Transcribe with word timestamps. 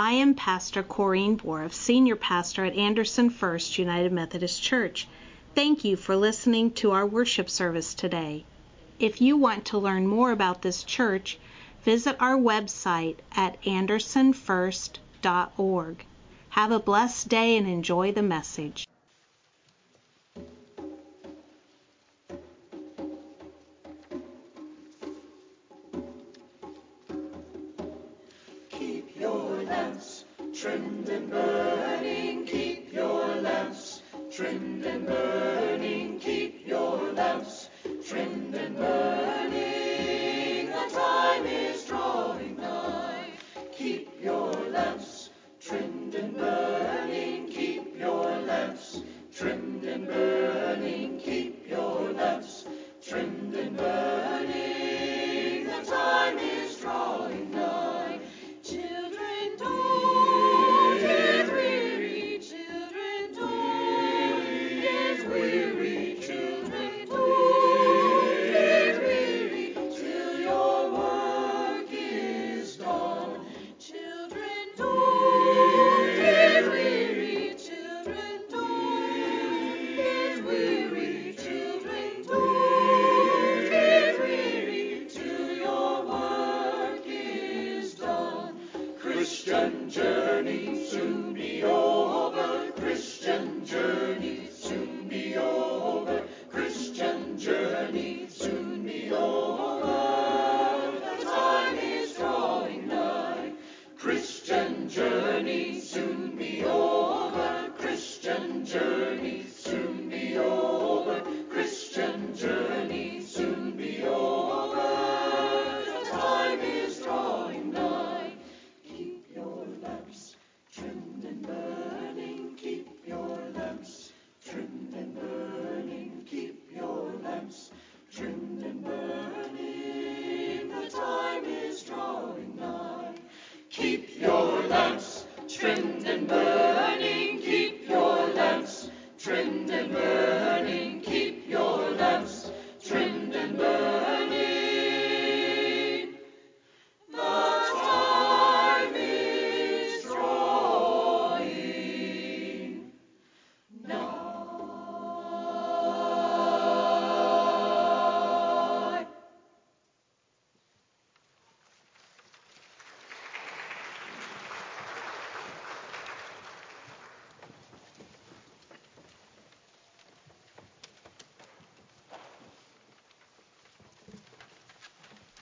I 0.00 0.12
am 0.12 0.34
Pastor 0.34 0.84
Corrine 0.84 1.36
Boroff, 1.36 1.72
Senior 1.72 2.14
Pastor 2.14 2.64
at 2.64 2.76
Anderson 2.76 3.30
First 3.30 3.78
United 3.78 4.12
Methodist 4.12 4.62
Church. 4.62 5.08
Thank 5.56 5.84
you 5.84 5.96
for 5.96 6.14
listening 6.14 6.70
to 6.74 6.92
our 6.92 7.04
worship 7.04 7.50
service 7.50 7.94
today. 7.94 8.44
If 9.00 9.20
you 9.20 9.36
want 9.36 9.64
to 9.64 9.78
learn 9.78 10.06
more 10.06 10.30
about 10.30 10.62
this 10.62 10.84
church, 10.84 11.36
visit 11.82 12.14
our 12.20 12.36
website 12.36 13.16
at 13.34 13.60
andersonfirst.org. 13.64 16.04
Have 16.50 16.70
a 16.70 16.78
blessed 16.78 17.28
day 17.28 17.56
and 17.56 17.66
enjoy 17.66 18.12
the 18.12 18.22
message. 18.22 18.87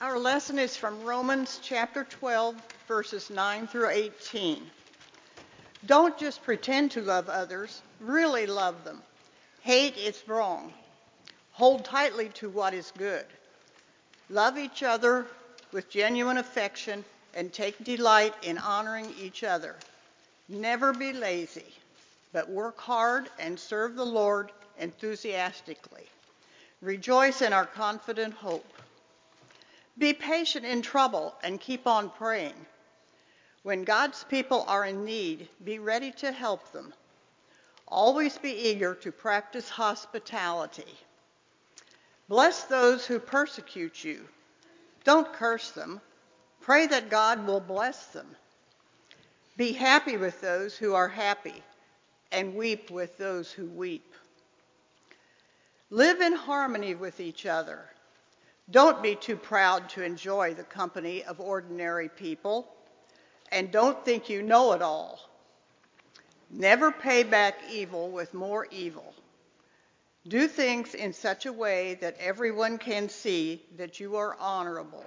Our 0.07 0.19
lesson 0.19 0.57
is 0.57 0.77
from 0.77 1.03
Romans 1.03 1.59
chapter 1.61 2.05
12, 2.05 2.55
verses 2.87 3.29
9 3.29 3.67
through 3.67 3.89
18. 3.89 4.63
Don't 5.85 6.17
just 6.17 6.43
pretend 6.43 6.91
to 6.91 7.01
love 7.01 7.27
others, 7.27 7.81
really 7.99 8.45
love 8.45 8.85
them. 8.85 9.01
Hate 9.63 9.97
is 9.97 10.23
wrong. 10.25 10.71
Hold 11.51 11.83
tightly 11.83 12.29
to 12.35 12.47
what 12.49 12.73
is 12.73 12.93
good. 12.97 13.25
Love 14.29 14.57
each 14.57 14.81
other 14.81 15.25
with 15.73 15.89
genuine 15.89 16.37
affection 16.37 17.03
and 17.33 17.51
take 17.51 17.83
delight 17.83 18.33
in 18.43 18.57
honoring 18.59 19.13
each 19.19 19.43
other. 19.43 19.75
Never 20.47 20.93
be 20.93 21.11
lazy, 21.11 21.75
but 22.31 22.49
work 22.49 22.79
hard 22.79 23.29
and 23.39 23.59
serve 23.59 23.97
the 23.97 24.05
Lord 24.05 24.53
enthusiastically. 24.79 26.07
Rejoice 26.81 27.41
in 27.41 27.51
our 27.51 27.65
confident 27.65 28.33
hope. 28.33 28.63
Be 29.97 30.13
patient 30.13 30.65
in 30.65 30.81
trouble 30.81 31.35
and 31.43 31.59
keep 31.59 31.87
on 31.87 32.09
praying. 32.09 32.65
When 33.63 33.83
God's 33.83 34.23
people 34.25 34.63
are 34.67 34.85
in 34.85 35.03
need, 35.03 35.49
be 35.63 35.79
ready 35.79 36.11
to 36.13 36.31
help 36.31 36.71
them. 36.71 36.93
Always 37.87 38.37
be 38.37 38.51
eager 38.51 38.93
to 38.95 39.11
practice 39.11 39.69
hospitality. 39.69 40.93
Bless 42.29 42.63
those 42.63 43.05
who 43.05 43.19
persecute 43.19 44.03
you. 44.03 44.27
Don't 45.03 45.31
curse 45.33 45.71
them. 45.71 46.01
Pray 46.61 46.85
that 46.87 47.09
God 47.09 47.47
will 47.47 47.61
bless 47.61 48.07
them. 48.07 48.27
Be 49.55 49.71
happy 49.71 50.17
with 50.17 50.39
those 50.41 50.77
who 50.77 50.93
are 50.93 51.07
happy, 51.07 51.63
and 52.31 52.55
weep 52.55 52.91
with 52.91 53.17
those 53.17 53.51
who 53.51 53.65
weep. 53.65 54.13
Live 55.89 56.19
in 56.19 56.33
harmony 56.33 56.93
with 56.93 57.19
each 57.19 57.45
other. 57.45 57.89
Don't 58.69 59.01
be 59.01 59.15
too 59.15 59.37
proud 59.37 59.89
to 59.89 60.03
enjoy 60.03 60.53
the 60.53 60.63
company 60.63 61.23
of 61.23 61.39
ordinary 61.39 62.09
people, 62.09 62.67
and 63.51 63.71
don't 63.71 64.03
think 64.03 64.29
you 64.29 64.41
know 64.41 64.73
it 64.73 64.81
all. 64.81 65.19
Never 66.49 66.91
pay 66.91 67.23
back 67.23 67.59
evil 67.71 68.09
with 68.09 68.33
more 68.33 68.67
evil. 68.71 69.13
Do 70.27 70.47
things 70.49 70.93
in 70.93 71.13
such 71.13 71.45
a 71.45 71.53
way 71.53 71.97
that 72.01 72.17
everyone 72.19 72.77
can 72.77 73.07
see 73.07 73.63
that 73.77 74.01
you 74.01 74.17
are 74.17 74.35
honorable. 74.39 75.05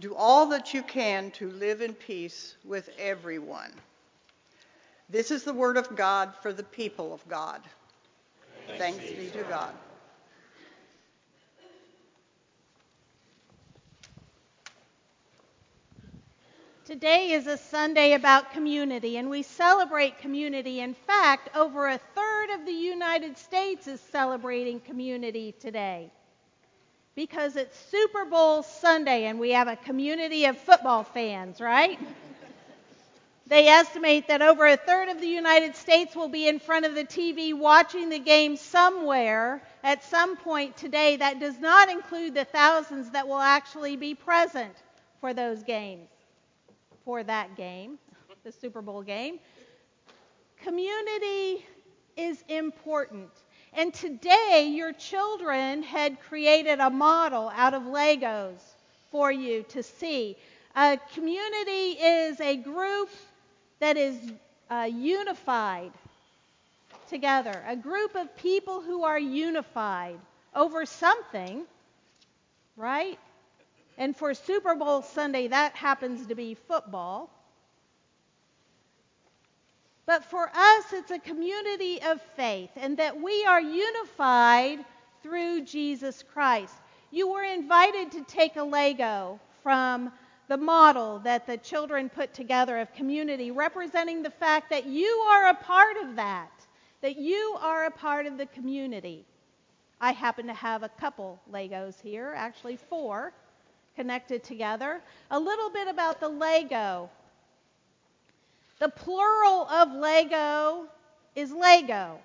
Do 0.00 0.14
all 0.16 0.46
that 0.46 0.74
you 0.74 0.82
can 0.82 1.30
to 1.32 1.50
live 1.50 1.80
in 1.80 1.94
peace 1.94 2.56
with 2.64 2.90
everyone. 2.98 3.72
This 5.08 5.30
is 5.30 5.44
the 5.44 5.52
word 5.52 5.76
of 5.76 5.94
God 5.94 6.34
for 6.42 6.52
the 6.52 6.64
people 6.64 7.14
of 7.14 7.26
God. 7.28 7.60
Thanks, 8.76 9.04
be 9.10 9.30
to 9.30 9.44
God. 9.44 9.72
Today 16.88 17.32
is 17.32 17.46
a 17.46 17.58
Sunday 17.58 18.14
about 18.14 18.52
community, 18.52 19.18
and 19.18 19.28
we 19.28 19.42
celebrate 19.42 20.20
community. 20.20 20.80
In 20.80 20.94
fact, 20.94 21.54
over 21.54 21.86
a 21.86 21.98
third 21.98 22.48
of 22.54 22.64
the 22.64 22.72
United 22.72 23.36
States 23.36 23.86
is 23.86 24.00
celebrating 24.00 24.80
community 24.80 25.54
today 25.60 26.10
because 27.14 27.56
it's 27.56 27.78
Super 27.90 28.24
Bowl 28.24 28.62
Sunday 28.62 29.26
and 29.26 29.38
we 29.38 29.50
have 29.50 29.68
a 29.68 29.76
community 29.76 30.46
of 30.46 30.56
football 30.56 31.04
fans, 31.04 31.60
right? 31.60 31.98
They 33.48 33.68
estimate 33.68 34.28
that 34.28 34.40
over 34.40 34.66
a 34.66 34.76
third 34.78 35.08
of 35.08 35.20
the 35.20 35.26
United 35.26 35.76
States 35.76 36.16
will 36.16 36.28
be 36.28 36.48
in 36.48 36.58
front 36.58 36.86
of 36.86 36.94
the 36.94 37.04
TV 37.04 37.52
watching 37.52 38.08
the 38.08 38.18
game 38.18 38.56
somewhere 38.56 39.62
at 39.82 40.04
some 40.04 40.36
point 40.36 40.76
today. 40.78 41.16
That 41.16 41.38
does 41.38 41.58
not 41.58 41.90
include 41.90 42.34
the 42.34 42.44
thousands 42.44 43.10
that 43.10 43.26
will 43.26 43.40
actually 43.40 43.96
be 43.96 44.14
present 44.14 44.74
for 45.20 45.32
those 45.32 45.62
games 45.62 46.08
before 47.08 47.24
that 47.24 47.56
game, 47.56 47.98
the 48.44 48.52
Super 48.52 48.82
Bowl 48.82 49.00
game. 49.00 49.38
Community 50.62 51.64
is 52.18 52.44
important. 52.50 53.30
And 53.72 53.94
today, 53.94 54.70
your 54.70 54.92
children 54.92 55.82
had 55.82 56.20
created 56.20 56.80
a 56.80 56.90
model 56.90 57.50
out 57.54 57.72
of 57.72 57.84
Legos 57.84 58.58
for 59.10 59.32
you 59.32 59.62
to 59.70 59.82
see. 59.82 60.36
A 60.76 60.98
community 61.14 61.92
is 61.92 62.42
a 62.42 62.56
group 62.56 63.08
that 63.80 63.96
is 63.96 64.18
uh, 64.68 64.86
unified 64.92 65.92
together, 67.08 67.64
a 67.66 67.74
group 67.74 68.16
of 68.16 68.36
people 68.36 68.82
who 68.82 69.04
are 69.04 69.18
unified 69.18 70.18
over 70.54 70.84
something, 70.84 71.62
right? 72.76 73.18
And 73.98 74.16
for 74.16 74.32
Super 74.32 74.76
Bowl 74.76 75.02
Sunday, 75.02 75.48
that 75.48 75.74
happens 75.74 76.26
to 76.28 76.34
be 76.36 76.54
football. 76.54 77.30
But 80.06 80.24
for 80.24 80.48
us, 80.48 80.84
it's 80.92 81.10
a 81.10 81.18
community 81.18 82.00
of 82.00 82.22
faith, 82.36 82.70
and 82.76 82.96
that 82.96 83.20
we 83.20 83.44
are 83.44 83.60
unified 83.60 84.84
through 85.22 85.64
Jesus 85.64 86.24
Christ. 86.32 86.74
You 87.10 87.28
were 87.28 87.42
invited 87.42 88.12
to 88.12 88.24
take 88.24 88.56
a 88.56 88.62
Lego 88.62 89.40
from 89.62 90.12
the 90.46 90.56
model 90.56 91.18
that 91.24 91.46
the 91.46 91.58
children 91.58 92.08
put 92.08 92.32
together 92.32 92.78
of 92.78 92.94
community, 92.94 93.50
representing 93.50 94.22
the 94.22 94.30
fact 94.30 94.70
that 94.70 94.86
you 94.86 95.08
are 95.28 95.50
a 95.50 95.54
part 95.54 95.96
of 95.98 96.16
that, 96.16 96.52
that 97.02 97.16
you 97.16 97.56
are 97.60 97.86
a 97.86 97.90
part 97.90 98.26
of 98.26 98.38
the 98.38 98.46
community. 98.46 99.26
I 100.00 100.12
happen 100.12 100.46
to 100.46 100.54
have 100.54 100.84
a 100.84 100.88
couple 100.88 101.40
Legos 101.52 102.00
here, 102.00 102.32
actually 102.36 102.76
four, 102.76 103.34
connected 103.98 104.44
together. 104.44 105.00
A 105.32 105.40
little 105.40 105.70
bit 105.70 105.88
about 105.88 106.20
the 106.20 106.28
Lego. 106.28 107.10
The 108.78 108.88
plural 108.88 109.66
of 109.66 109.92
Lego 109.92 110.86
is 111.34 111.50
Lego. 111.50 112.20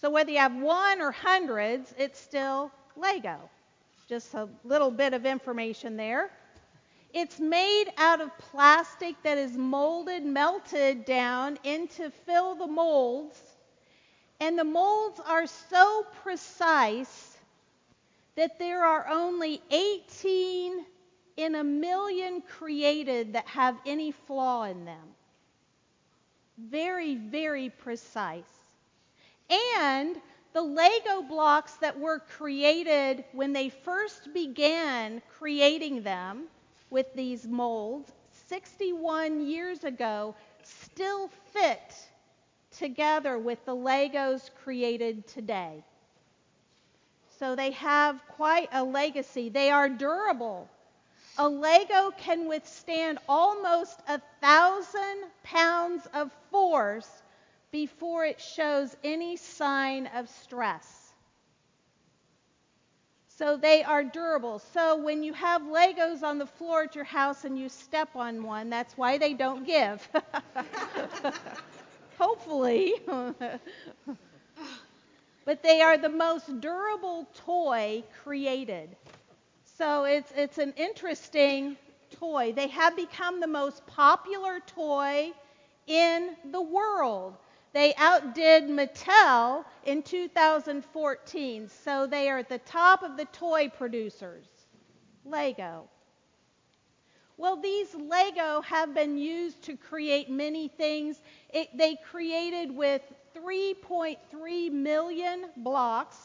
So 0.00 0.10
whether 0.10 0.30
you 0.30 0.38
have 0.38 0.54
one 0.54 1.02
or 1.02 1.10
hundreds, 1.10 1.92
it's 1.98 2.20
still 2.20 2.70
Lego. 2.96 3.50
Just 4.08 4.32
a 4.34 4.48
little 4.62 4.92
bit 4.92 5.12
of 5.12 5.26
information 5.26 5.96
there. 5.96 6.30
It's 7.12 7.40
made 7.40 7.86
out 7.98 8.20
of 8.20 8.30
plastic 8.38 9.20
that 9.24 9.38
is 9.38 9.56
molded, 9.56 10.24
melted 10.24 11.04
down 11.04 11.58
into 11.64 12.10
fill 12.26 12.54
the 12.54 12.68
molds. 12.68 13.42
And 14.38 14.56
the 14.56 14.64
molds 14.64 15.20
are 15.26 15.48
so 15.48 16.06
precise 16.22 17.36
that 18.36 18.58
there 18.60 18.84
are 18.84 19.08
only 19.08 19.60
18 19.70 20.84
in 21.36 21.54
a 21.54 21.64
million 21.64 22.42
created 22.42 23.32
that 23.34 23.46
have 23.48 23.76
any 23.86 24.12
flaw 24.12 24.64
in 24.64 24.84
them. 24.84 25.14
Very, 26.58 27.14
very 27.16 27.70
precise. 27.70 28.44
And 29.76 30.16
the 30.52 30.62
Lego 30.62 31.22
blocks 31.22 31.74
that 31.76 31.98
were 31.98 32.18
created 32.18 33.24
when 33.32 33.52
they 33.52 33.70
first 33.70 34.32
began 34.34 35.22
creating 35.38 36.02
them 36.02 36.44
with 36.90 37.12
these 37.14 37.46
molds 37.46 38.12
61 38.48 39.46
years 39.46 39.82
ago 39.84 40.34
still 40.62 41.28
fit 41.52 41.94
together 42.76 43.38
with 43.38 43.64
the 43.64 43.74
Legos 43.74 44.50
created 44.62 45.26
today. 45.26 45.82
So 47.38 47.56
they 47.56 47.70
have 47.72 48.20
quite 48.28 48.68
a 48.72 48.84
legacy. 48.84 49.48
They 49.48 49.70
are 49.70 49.88
durable. 49.88 50.68
A 51.38 51.48
Lego 51.48 52.10
can 52.18 52.46
withstand 52.46 53.18
almost 53.28 53.98
a 54.06 54.20
thousand 54.40 55.24
pounds 55.42 56.06
of 56.12 56.30
force 56.50 57.22
before 57.70 58.26
it 58.26 58.40
shows 58.40 58.94
any 59.02 59.36
sign 59.36 60.08
of 60.08 60.28
stress. 60.28 61.12
So 63.28 63.56
they 63.56 63.82
are 63.82 64.04
durable. 64.04 64.58
So 64.58 64.96
when 64.96 65.22
you 65.22 65.32
have 65.32 65.62
Legos 65.62 66.22
on 66.22 66.38
the 66.38 66.46
floor 66.46 66.82
at 66.82 66.94
your 66.94 67.04
house 67.04 67.44
and 67.44 67.58
you 67.58 67.68
step 67.70 68.10
on 68.14 68.42
one, 68.42 68.68
that's 68.70 68.96
why 68.96 69.16
they 69.18 69.32
don't 69.32 69.64
give. 69.66 70.06
Hopefully. 72.18 72.94
but 75.44 75.62
they 75.62 75.80
are 75.80 75.96
the 75.98 76.10
most 76.10 76.60
durable 76.60 77.26
toy 77.34 78.04
created. 78.22 78.94
So 79.82 80.04
it's, 80.04 80.32
it's 80.36 80.58
an 80.58 80.74
interesting 80.76 81.76
toy. 82.12 82.52
They 82.54 82.68
have 82.68 82.94
become 82.94 83.40
the 83.40 83.48
most 83.48 83.84
popular 83.84 84.60
toy 84.64 85.32
in 85.88 86.36
the 86.52 86.62
world. 86.62 87.34
They 87.72 87.92
outdid 87.96 88.68
Mattel 88.68 89.64
in 89.84 90.04
2014, 90.04 91.68
so 91.68 92.06
they 92.06 92.30
are 92.30 92.38
at 92.38 92.48
the 92.48 92.58
top 92.58 93.02
of 93.02 93.16
the 93.16 93.24
toy 93.24 93.72
producers. 93.76 94.46
Lego. 95.24 95.88
Well, 97.36 97.56
these 97.56 97.92
Lego 97.92 98.60
have 98.60 98.94
been 98.94 99.18
used 99.18 99.62
to 99.62 99.76
create 99.76 100.30
many 100.30 100.68
things. 100.68 101.20
It, 101.52 101.76
they 101.76 101.96
created 102.08 102.70
with 102.70 103.02
3.3 103.34 104.70
million 104.70 105.46
blocks, 105.56 106.16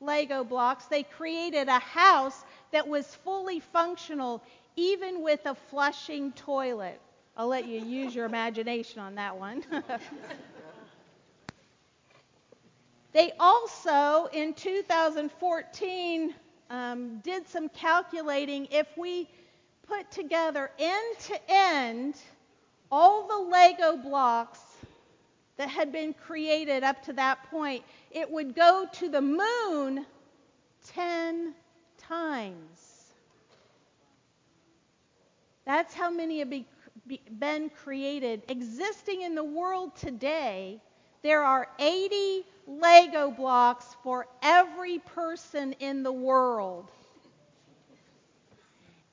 Lego 0.00 0.42
blocks. 0.42 0.86
They 0.86 1.04
created 1.04 1.68
a 1.68 1.78
house 1.78 2.42
that 2.72 2.86
was 2.88 3.06
fully 3.24 3.60
functional, 3.60 4.42
even 4.76 5.22
with 5.22 5.44
a 5.46 5.54
flushing 5.54 6.32
toilet. 6.32 7.00
I'll 7.36 7.48
let 7.48 7.66
you 7.66 7.80
use 7.80 8.14
your 8.14 8.26
imagination 8.26 9.00
on 9.00 9.16
that 9.16 9.36
one. 9.36 9.64
They 13.16 13.32
also, 13.40 14.28
in 14.34 14.52
2014, 14.52 16.34
um, 16.68 17.18
did 17.20 17.48
some 17.48 17.70
calculating. 17.70 18.68
If 18.70 18.88
we 18.94 19.26
put 19.88 20.10
together 20.10 20.70
end 20.78 21.18
to 21.20 21.40
end 21.48 22.16
all 22.92 23.26
the 23.26 23.50
Lego 23.50 23.96
blocks 23.96 24.60
that 25.56 25.70
had 25.70 25.92
been 25.92 26.12
created 26.12 26.84
up 26.84 27.02
to 27.04 27.14
that 27.14 27.50
point, 27.50 27.84
it 28.10 28.30
would 28.30 28.54
go 28.54 28.86
to 28.92 29.08
the 29.08 29.22
moon 29.22 30.04
10 30.88 31.54
times. 32.08 33.12
That's 35.64 35.94
how 35.94 36.10
many 36.10 36.38
have 36.38 36.52
been 37.38 37.70
created. 37.70 38.42
Existing 38.48 39.22
in 39.22 39.34
the 39.34 39.44
world 39.44 39.96
today, 39.96 40.80
there 41.22 41.42
are 41.42 41.68
80 41.78 42.44
Lego 42.68 43.30
blocks 43.30 43.84
for 44.02 44.26
every 44.42 44.98
person 44.98 45.72
in 45.80 46.02
the 46.02 46.12
world. 46.12 46.90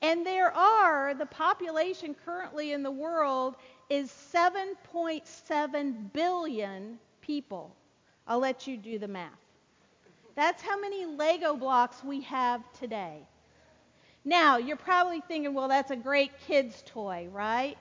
And 0.00 0.24
there 0.24 0.52
are, 0.52 1.14
the 1.14 1.26
population 1.26 2.14
currently 2.24 2.72
in 2.72 2.82
the 2.82 2.90
world 2.90 3.56
is 3.88 4.12
7.7 4.32 6.12
billion 6.12 6.98
people. 7.20 7.74
I'll 8.26 8.38
let 8.38 8.66
you 8.66 8.76
do 8.76 8.98
the 8.98 9.08
math. 9.08 9.43
That's 10.34 10.62
how 10.62 10.80
many 10.80 11.06
Lego 11.06 11.56
blocks 11.56 12.02
we 12.02 12.22
have 12.22 12.60
today. 12.80 13.20
Now, 14.24 14.56
you're 14.56 14.76
probably 14.76 15.20
thinking, 15.20 15.54
well, 15.54 15.68
that's 15.68 15.90
a 15.90 15.96
great 15.96 16.32
kid's 16.46 16.82
toy, 16.86 17.28
right? 17.30 17.76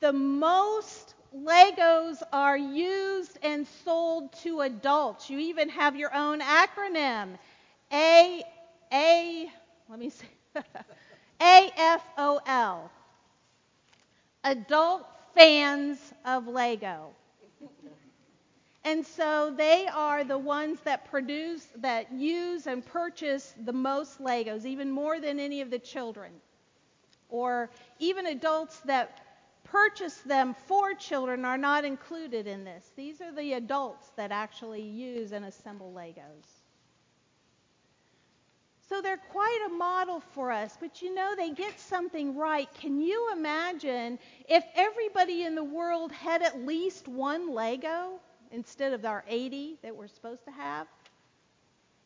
The 0.00 0.12
most 0.12 1.14
Legos 1.36 2.22
are 2.32 2.56
used 2.56 3.38
and 3.42 3.66
sold 3.84 4.32
to 4.44 4.62
adults. 4.62 5.28
You 5.28 5.38
even 5.38 5.68
have 5.68 5.96
your 5.96 6.14
own 6.14 6.40
acronym. 6.40 7.36
A 7.92 8.42
A 8.92 9.50
let 9.88 9.98
me 9.98 10.10
see. 10.10 10.26
AFOL. 11.40 12.90
Adult 14.44 15.06
fans 15.34 15.98
of 16.24 16.46
Lego. 16.46 17.14
And 18.84 19.04
so 19.04 19.52
they 19.56 19.86
are 19.86 20.24
the 20.24 20.38
ones 20.38 20.80
that 20.84 21.10
produce, 21.10 21.66
that 21.76 22.12
use 22.12 22.66
and 22.66 22.84
purchase 22.84 23.54
the 23.64 23.72
most 23.72 24.20
Legos, 24.20 24.64
even 24.64 24.90
more 24.90 25.20
than 25.20 25.40
any 25.40 25.60
of 25.60 25.70
the 25.70 25.78
children. 25.78 26.32
Or 27.28 27.70
even 27.98 28.26
adults 28.26 28.80
that 28.80 29.20
purchase 29.64 30.16
them 30.18 30.54
for 30.66 30.94
children 30.94 31.44
are 31.44 31.58
not 31.58 31.84
included 31.84 32.46
in 32.46 32.64
this. 32.64 32.90
These 32.96 33.20
are 33.20 33.32
the 33.32 33.54
adults 33.54 34.10
that 34.16 34.30
actually 34.30 34.82
use 34.82 35.32
and 35.32 35.44
assemble 35.44 35.92
Legos. 35.94 36.46
So 38.88 39.02
they're 39.02 39.18
quite 39.18 39.66
a 39.66 39.74
model 39.74 40.20
for 40.32 40.50
us, 40.50 40.78
but 40.80 41.02
you 41.02 41.14
know, 41.14 41.34
they 41.36 41.50
get 41.50 41.78
something 41.78 42.36
right. 42.36 42.68
Can 42.80 43.02
you 43.02 43.30
imagine 43.36 44.18
if 44.48 44.64
everybody 44.74 45.42
in 45.42 45.54
the 45.54 45.64
world 45.64 46.10
had 46.10 46.40
at 46.40 46.64
least 46.64 47.06
one 47.06 47.52
Lego 47.52 48.18
instead 48.52 48.92
of 48.92 49.04
our 49.04 49.24
80 49.28 49.78
that 49.82 49.94
we're 49.94 50.08
supposed 50.08 50.44
to 50.44 50.50
have? 50.50 50.86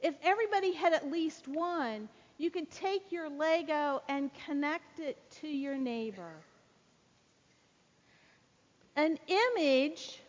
If 0.00 0.14
everybody 0.22 0.72
had 0.72 0.92
at 0.92 1.11
least 1.11 1.46
one, 1.49 2.08
you 2.38 2.50
could 2.50 2.70
take 2.70 3.12
your 3.12 3.28
Lego 3.28 4.02
and 4.08 4.30
connect 4.46 4.99
it 4.99 5.18
to 5.40 5.49
your 5.49 5.76
neighbor 5.76 6.34
an 8.96 9.18
image 9.26 10.20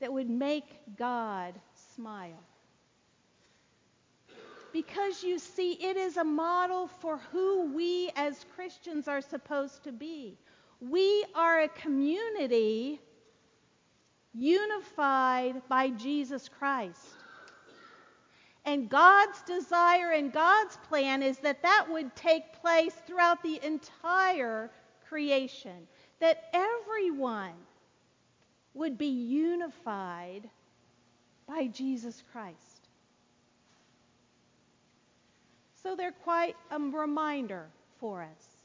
that 0.00 0.12
would 0.12 0.30
make 0.30 0.64
God 0.96 1.54
smile. 1.94 2.42
Because 4.72 5.22
you 5.22 5.38
see, 5.38 5.72
it 5.72 5.96
is 5.96 6.16
a 6.16 6.24
model 6.24 6.88
for 6.88 7.18
who 7.30 7.72
we 7.72 8.10
as 8.16 8.44
Christians 8.56 9.06
are 9.06 9.20
supposed 9.20 9.84
to 9.84 9.92
be. 9.92 10.36
We 10.80 11.24
are 11.34 11.60
a 11.60 11.68
community 11.68 13.00
unified 14.34 15.62
by 15.68 15.90
Jesus 15.90 16.48
Christ. 16.48 17.16
And 18.64 18.88
God's 18.88 19.40
desire 19.42 20.10
and 20.12 20.32
God's 20.32 20.76
plan 20.88 21.22
is 21.22 21.38
that 21.38 21.62
that 21.62 21.86
would 21.90 22.14
take 22.16 22.54
place 22.60 22.94
throughout 23.06 23.42
the 23.42 23.60
entire 23.64 24.70
creation, 25.08 25.86
that 26.20 26.44
everyone 26.52 27.52
would 28.72 28.96
be 28.96 29.06
unified 29.06 30.48
by 31.46 31.66
Jesus 31.66 32.22
Christ. 32.32 32.88
So 35.82 35.94
they're 35.94 36.12
quite 36.12 36.56
a 36.70 36.78
reminder 36.78 37.66
for 38.00 38.22
us 38.22 38.56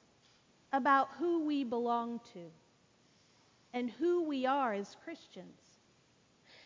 about 0.72 1.10
who 1.20 1.44
we 1.46 1.66
belong 1.66 2.22
to 2.34 2.40
and 3.74 3.90
who 3.90 4.24
we 4.24 4.46
are 4.46 4.74
as 4.74 4.96
Christians. 5.04 5.60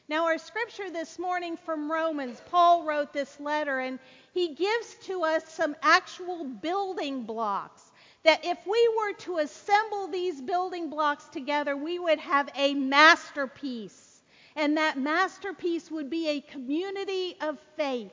Now, 0.09 0.25
our 0.25 0.37
scripture 0.37 0.89
this 0.89 1.17
morning 1.17 1.55
from 1.55 1.91
Romans, 1.91 2.41
Paul 2.51 2.83
wrote 2.83 3.13
this 3.13 3.39
letter, 3.39 3.79
and 3.79 3.99
he 4.33 4.53
gives 4.53 4.95
to 5.03 5.23
us 5.23 5.47
some 5.47 5.75
actual 5.81 6.43
building 6.43 7.23
blocks. 7.23 7.81
That 8.23 8.45
if 8.45 8.57
we 8.65 8.89
were 8.97 9.13
to 9.19 9.37
assemble 9.39 10.07
these 10.07 10.41
building 10.41 10.89
blocks 10.89 11.25
together, 11.29 11.75
we 11.75 11.99
would 11.99 12.19
have 12.19 12.49
a 12.55 12.73
masterpiece. 12.73 14.21
And 14.55 14.77
that 14.77 14.97
masterpiece 14.97 15.89
would 15.89 16.09
be 16.09 16.27
a 16.29 16.41
community 16.41 17.35
of 17.41 17.57
faith. 17.75 18.11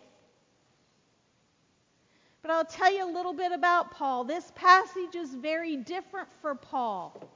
But 2.43 2.51
I'll 2.51 2.65
tell 2.65 2.93
you 2.93 3.05
a 3.05 3.13
little 3.13 3.35
bit 3.35 3.53
about 3.53 3.91
Paul. 3.91 4.25
This 4.25 4.51
passage 4.55 5.15
is 5.15 5.35
very 5.35 5.77
different 5.77 6.29
for 6.41 6.55
Paul. 6.55 7.29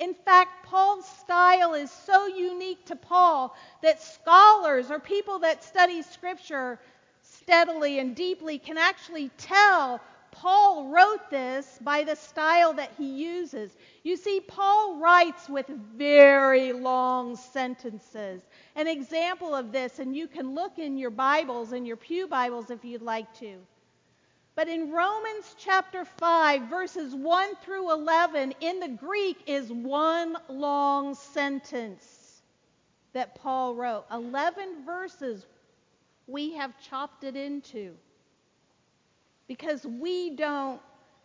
In 0.00 0.14
fact, 0.14 0.64
Paul's 0.64 1.06
style 1.06 1.74
is 1.74 1.90
so 1.90 2.26
unique 2.26 2.86
to 2.86 2.96
Paul 2.96 3.54
that 3.82 4.02
scholars 4.02 4.90
or 4.90 4.98
people 4.98 5.38
that 5.40 5.62
study 5.62 6.00
Scripture 6.00 6.78
steadily 7.22 7.98
and 7.98 8.16
deeply 8.16 8.58
can 8.58 8.78
actually 8.78 9.30
tell 9.36 10.00
Paul 10.32 10.88
wrote 10.88 11.28
this 11.30 11.78
by 11.82 12.04
the 12.04 12.16
style 12.16 12.72
that 12.74 12.92
he 12.96 13.04
uses. 13.06 13.76
You 14.02 14.16
see, 14.16 14.40
Paul 14.40 14.96
writes 14.96 15.48
with 15.48 15.66
very 15.68 16.72
long 16.72 17.36
sentences. 17.36 18.40
An 18.76 18.86
example 18.86 19.54
of 19.54 19.70
this, 19.70 19.98
and 19.98 20.16
you 20.16 20.28
can 20.28 20.54
look 20.54 20.78
in 20.78 20.96
your 20.96 21.10
Bibles, 21.10 21.72
in 21.72 21.84
your 21.84 21.96
Pew 21.96 22.26
Bibles 22.26 22.70
if 22.70 22.84
you'd 22.84 23.02
like 23.02 23.32
to. 23.40 23.58
But 24.60 24.68
in 24.68 24.90
Romans 24.90 25.54
chapter 25.56 26.04
5, 26.04 26.68
verses 26.68 27.14
1 27.14 27.56
through 27.64 27.92
11, 27.92 28.52
in 28.60 28.78
the 28.78 28.88
Greek 28.88 29.38
is 29.46 29.72
one 29.72 30.36
long 30.50 31.14
sentence 31.14 32.42
that 33.14 33.36
Paul 33.36 33.74
wrote. 33.74 34.04
11 34.12 34.84
verses 34.84 35.46
we 36.26 36.52
have 36.56 36.78
chopped 36.78 37.24
it 37.24 37.36
into 37.36 37.94
because 39.48 39.86
we 39.86 40.36
don't 40.36 40.82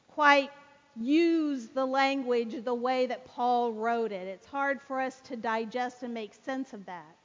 quite 0.07 0.49
use 0.95 1.67
the 1.67 1.85
language 1.85 2.63
the 2.63 2.73
way 2.73 3.05
that 3.05 3.25
Paul 3.25 3.73
wrote 3.73 4.13
it. 4.13 4.29
It's 4.29 4.47
hard 4.47 4.79
for 4.87 5.01
us 5.01 5.19
to 5.25 5.35
digest 5.35 6.03
and 6.03 6.13
make 6.13 6.31
sense 6.45 6.71
of 6.71 6.85
that. 6.85 7.17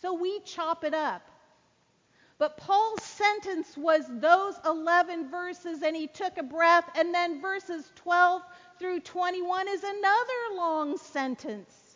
So 0.00 0.14
we 0.14 0.40
chop 0.46 0.84
it 0.84 0.94
up. 0.94 1.20
But 2.38 2.58
Paul's 2.58 3.02
sentence 3.02 3.76
was 3.76 4.04
those 4.08 4.54
11 4.66 5.30
verses, 5.30 5.82
and 5.82 5.96
he 5.96 6.06
took 6.06 6.36
a 6.36 6.42
breath, 6.42 6.84
and 6.94 7.14
then 7.14 7.40
verses 7.40 7.90
12 7.96 8.42
through 8.78 9.00
21 9.00 9.68
is 9.68 9.82
another 9.82 10.56
long 10.56 10.98
sentence 10.98 11.86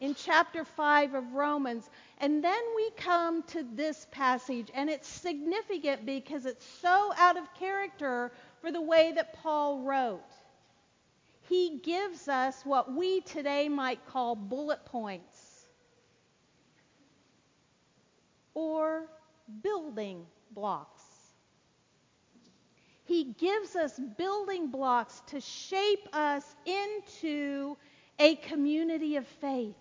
in 0.00 0.14
chapter 0.14 0.64
5 0.64 1.14
of 1.14 1.32
Romans. 1.32 1.88
And 2.18 2.44
then 2.44 2.62
we 2.76 2.90
come 2.96 3.42
to 3.44 3.64
this 3.74 4.06
passage, 4.12 4.68
and 4.72 4.88
it's 4.88 5.08
significant 5.08 6.06
because 6.06 6.46
it's 6.46 6.64
so 6.80 7.12
out 7.16 7.36
of 7.36 7.54
character 7.54 8.30
for 8.60 8.70
the 8.70 8.80
way 8.80 9.12
that 9.16 9.34
Paul 9.42 9.80
wrote. 9.80 10.22
He 11.48 11.80
gives 11.82 12.28
us 12.28 12.60
what 12.64 12.92
we 12.92 13.20
today 13.22 13.68
might 13.68 14.04
call 14.06 14.36
bullet 14.36 14.84
points 14.84 15.35
or 18.56 19.02
building 19.62 20.26
blocks. 20.52 21.02
He 23.04 23.34
gives 23.38 23.76
us 23.76 24.00
building 24.16 24.68
blocks 24.68 25.22
to 25.26 25.40
shape 25.40 26.08
us 26.14 26.56
into 26.64 27.76
a 28.18 28.36
community 28.36 29.16
of 29.16 29.26
faith. 29.26 29.76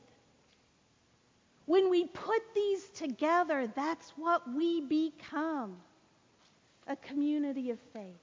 When 1.65 1.89
we 1.89 2.05
put 2.05 2.41
these 2.53 2.89
together, 2.89 3.71
that's 3.73 4.11
what 4.17 4.43
we 4.53 4.81
become 4.81 5.77
a 6.85 6.97
community 6.97 7.71
of 7.71 7.79
faith. 7.93 8.19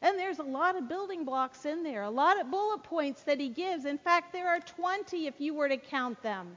And 0.00 0.18
there's 0.18 0.38
a 0.38 0.44
lot 0.44 0.76
of 0.76 0.88
building 0.88 1.26
blocks 1.26 1.66
in 1.66 1.82
there, 1.82 2.02
a 2.02 2.10
lot 2.10 2.40
of 2.40 2.50
bullet 2.50 2.82
points 2.82 3.22
that 3.24 3.38
he 3.38 3.50
gives. 3.50 3.84
In 3.84 3.98
fact, 3.98 4.32
there 4.32 4.48
are 4.48 4.60
20 4.60 5.26
if 5.26 5.34
you 5.40 5.52
were 5.52 5.68
to 5.68 5.76
count 5.76 6.22
them 6.22 6.56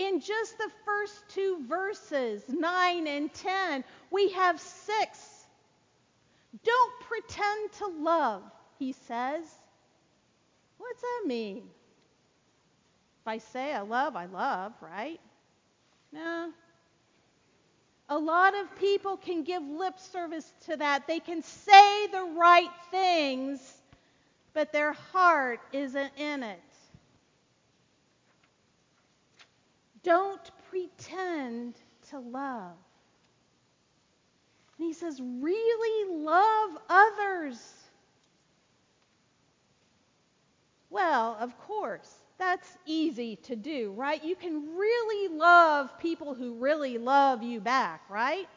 in 0.00 0.20
just 0.20 0.56
the 0.56 0.70
first 0.86 1.22
two 1.28 1.58
verses, 1.68 2.42
9 2.48 3.06
and 3.06 3.32
10, 3.32 3.84
we 4.10 4.30
have 4.30 4.58
six. 4.58 5.44
Don't 6.64 6.92
pretend 7.02 7.72
to 7.78 7.86
love, 8.02 8.42
he 8.78 8.92
says. 8.92 9.44
What's 10.78 11.02
that 11.02 11.22
mean? 11.26 11.58
If 11.58 13.28
I 13.28 13.38
say 13.38 13.74
I 13.74 13.82
love, 13.82 14.16
I 14.16 14.24
love, 14.24 14.72
right? 14.80 15.20
No. 16.12 16.50
A 18.08 18.18
lot 18.18 18.58
of 18.58 18.74
people 18.76 19.18
can 19.18 19.44
give 19.44 19.62
lip 19.62 19.98
service 19.98 20.50
to 20.64 20.78
that. 20.78 21.06
They 21.06 21.20
can 21.20 21.42
say 21.42 22.06
the 22.06 22.24
right 22.36 22.70
things, 22.90 23.60
but 24.54 24.72
their 24.72 24.94
heart 25.12 25.60
isn't 25.72 26.12
in 26.16 26.42
it. 26.42 26.60
Don't 30.02 30.50
pretend 30.70 31.74
to 32.10 32.18
love. 32.18 32.76
And 34.78 34.86
he 34.86 34.92
says, 34.92 35.20
really 35.20 36.24
love 36.24 36.70
others. 36.88 37.58
Well, 40.88 41.36
of 41.38 41.56
course, 41.58 42.10
that's 42.38 42.78
easy 42.86 43.36
to 43.36 43.54
do, 43.54 43.92
right? 43.96 44.24
You 44.24 44.34
can 44.34 44.76
really 44.76 45.36
love 45.36 45.98
people 45.98 46.34
who 46.34 46.54
really 46.54 46.96
love 46.96 47.42
you 47.42 47.60
back, 47.60 48.02
right? 48.08 48.48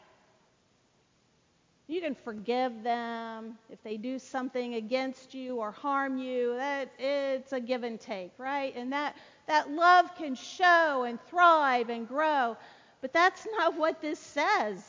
You 1.86 2.00
can 2.00 2.14
forgive 2.14 2.82
them 2.82 3.58
if 3.68 3.82
they 3.82 3.98
do 3.98 4.18
something 4.18 4.74
against 4.74 5.34
you 5.34 5.56
or 5.56 5.70
harm 5.70 6.16
you. 6.16 6.56
That 6.56 6.90
it's 6.98 7.52
a 7.52 7.60
give 7.60 7.82
and 7.82 8.00
take, 8.00 8.32
right? 8.38 8.74
And 8.74 8.90
that 8.94 9.14
that 9.46 9.70
love 9.70 10.14
can 10.16 10.34
show 10.34 11.04
and 11.04 11.20
thrive 11.28 11.90
and 11.90 12.08
grow. 12.08 12.56
But 13.00 13.12
that's 13.12 13.46
not 13.58 13.76
what 13.76 14.00
this 14.00 14.18
says. 14.18 14.82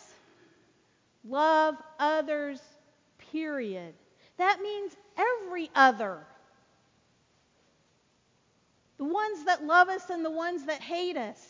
Love 1.28 1.76
others, 2.00 2.62
period. 3.32 3.94
That 4.38 4.62
means 4.62 4.96
every 5.18 5.70
other. 5.76 6.20
The 8.98 9.06
ones 9.06 9.44
that 9.46 9.66
love 9.66 9.90
us 9.90 10.10
and 10.10 10.24
the 10.24 10.32
ones 10.32 10.66
that 10.66 10.82
hate 10.82 11.18
us. 11.18 11.42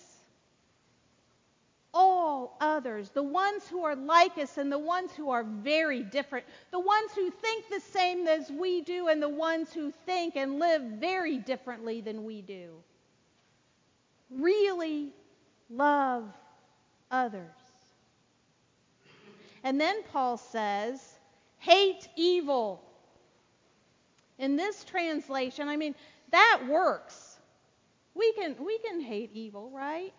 All 1.93 2.57
others. 2.59 3.09
The 3.09 3.23
ones 3.23 3.67
who 3.67 3.83
are 3.83 3.95
like 3.95 4.37
us 4.37 4.57
and 4.57 4.71
the 4.71 4.79
ones 4.79 5.11
who 5.15 5.29
are 5.29 5.43
very 5.43 6.03
different. 6.03 6.45
The 6.71 6.79
ones 6.79 7.11
who 7.13 7.29
think 7.29 7.69
the 7.69 7.79
same 7.79 8.27
as 8.27 8.49
we 8.49 8.81
do 8.81 9.07
and 9.07 9.21
the 9.21 9.29
ones 9.29 9.73
who 9.73 9.91
think 10.05 10.35
and 10.35 10.59
live 10.59 10.81
very 10.81 11.37
differently 11.37 12.01
than 12.01 12.23
we 12.25 12.41
do 12.41 12.75
really 14.37 15.13
love 15.69 16.25
others. 17.11 17.49
And 19.63 19.81
then 19.81 20.03
Paul 20.11 20.37
says, 20.37 21.01
hate 21.57 22.07
evil. 22.15 22.83
In 24.37 24.55
this 24.55 24.83
translation, 24.83 25.67
I 25.67 25.75
mean, 25.75 25.95
that 26.31 26.61
works. 26.69 27.39
We 28.13 28.31
can, 28.33 28.55
we 28.63 28.77
can 28.79 29.01
hate 29.01 29.31
evil, 29.33 29.71
right? 29.73 30.13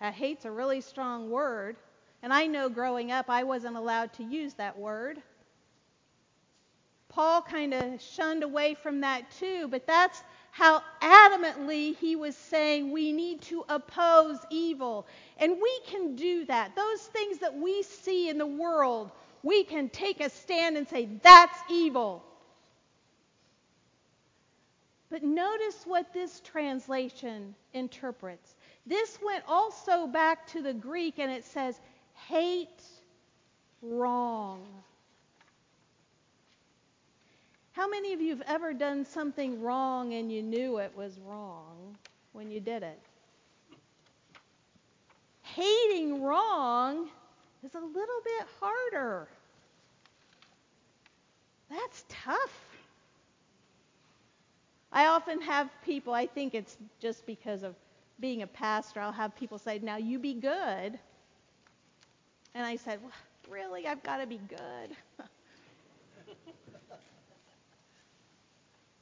Uh, 0.00 0.12
hate's 0.12 0.44
a 0.44 0.50
really 0.50 0.80
strong 0.80 1.30
word. 1.30 1.76
And 2.22 2.32
I 2.32 2.46
know 2.46 2.68
growing 2.68 3.10
up 3.10 3.28
I 3.28 3.42
wasn't 3.42 3.76
allowed 3.76 4.12
to 4.14 4.24
use 4.24 4.54
that 4.54 4.78
word. 4.78 5.20
Paul 7.08 7.42
kind 7.42 7.74
of 7.74 8.00
shunned 8.00 8.42
away 8.42 8.74
from 8.74 9.00
that 9.02 9.30
too, 9.30 9.68
but 9.68 9.86
that's 9.86 10.22
how 10.54 10.80
adamantly 11.02 11.96
he 11.96 12.14
was 12.14 12.36
saying 12.36 12.92
we 12.92 13.10
need 13.10 13.42
to 13.42 13.64
oppose 13.68 14.38
evil. 14.50 15.04
And 15.38 15.56
we 15.60 15.80
can 15.88 16.14
do 16.14 16.44
that. 16.44 16.76
Those 16.76 17.00
things 17.00 17.38
that 17.38 17.56
we 17.56 17.82
see 17.82 18.28
in 18.28 18.38
the 18.38 18.46
world, 18.46 19.10
we 19.42 19.64
can 19.64 19.88
take 19.88 20.20
a 20.20 20.30
stand 20.30 20.76
and 20.76 20.88
say, 20.88 21.08
that's 21.24 21.58
evil. 21.68 22.22
But 25.10 25.24
notice 25.24 25.82
what 25.86 26.14
this 26.14 26.40
translation 26.44 27.56
interprets. 27.72 28.54
This 28.86 29.18
went 29.26 29.42
also 29.48 30.06
back 30.06 30.46
to 30.52 30.62
the 30.62 30.72
Greek 30.72 31.18
and 31.18 31.32
it 31.32 31.44
says, 31.44 31.80
hate 32.28 32.80
wrong. 33.82 34.64
How 37.74 37.88
many 37.88 38.12
of 38.12 38.20
you 38.20 38.30
have 38.30 38.44
ever 38.46 38.72
done 38.72 39.04
something 39.04 39.60
wrong 39.60 40.14
and 40.14 40.30
you 40.30 40.44
knew 40.44 40.78
it 40.78 40.92
was 40.96 41.18
wrong 41.18 41.96
when 42.32 42.48
you 42.48 42.60
did 42.60 42.84
it? 42.84 43.00
Hating 45.42 46.22
wrong 46.22 47.08
is 47.64 47.74
a 47.74 47.80
little 47.80 48.20
bit 48.24 48.46
harder. 48.60 49.26
That's 51.68 52.04
tough. 52.08 52.64
I 54.92 55.06
often 55.06 55.40
have 55.40 55.68
people, 55.84 56.14
I 56.14 56.26
think 56.26 56.54
it's 56.54 56.76
just 57.00 57.26
because 57.26 57.64
of 57.64 57.74
being 58.20 58.42
a 58.42 58.46
pastor, 58.46 59.00
I'll 59.00 59.10
have 59.10 59.34
people 59.34 59.58
say, 59.58 59.80
Now 59.80 59.96
you 59.96 60.20
be 60.20 60.34
good. 60.34 60.96
And 62.54 62.64
I 62.64 62.76
said, 62.76 63.00
well, 63.02 63.10
Really? 63.50 63.88
I've 63.88 64.02
got 64.04 64.18
to 64.18 64.26
be 64.26 64.40
good? 64.48 64.96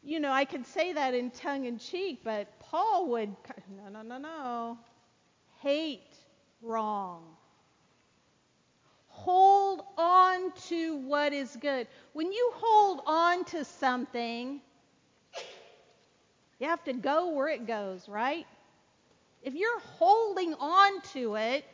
You 0.03 0.19
know, 0.21 0.33
I 0.33 0.45
could 0.45 0.67
say 0.67 0.93
that 0.93 1.15
in 1.15 1.31
tongue 1.31 1.65
in 1.65 1.79
cheek, 1.79 2.21
but 2.25 2.59
Paul 2.59 3.09
would, 3.11 3.35
no, 3.77 3.89
no, 3.91 4.03
no, 4.03 4.19
no. 4.19 4.79
Hate 5.61 6.17
wrong. 6.61 7.23
Hold 9.09 9.85
on 9.97 10.53
to 10.69 10.97
what 10.97 11.33
is 11.33 11.57
good. 11.61 11.87
When 12.13 12.33
you 12.33 12.51
hold 12.55 13.03
on 13.07 13.45
to 13.47 13.65
something, 13.65 14.61
you 16.59 16.67
have 16.67 16.83
to 16.85 16.93
go 16.93 17.31
where 17.31 17.49
it 17.49 17.67
goes, 17.67 18.09
right? 18.09 18.47
If 19.43 19.55
you're 19.55 19.81
holding 19.81 20.55
on 20.55 21.01
to 21.13 21.37
it, 21.37 21.65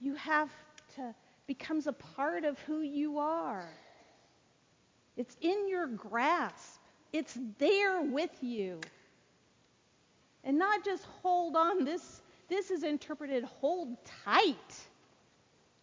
you 0.00 0.14
have 0.14 0.50
to 0.96 1.14
becomes 1.46 1.88
a 1.88 1.92
part 1.92 2.44
of 2.44 2.56
who 2.60 2.80
you 2.80 3.18
are. 3.18 3.68
It's 5.16 5.36
in 5.40 5.68
your 5.68 5.86
grasp. 5.86 6.80
It's 7.12 7.36
there 7.58 8.02
with 8.02 8.30
you. 8.42 8.80
And 10.44 10.58
not 10.58 10.84
just 10.84 11.04
hold 11.22 11.56
on. 11.56 11.84
This 11.84 12.22
this 12.48 12.70
is 12.70 12.82
interpreted 12.82 13.44
hold 13.44 13.96
tight 14.24 14.74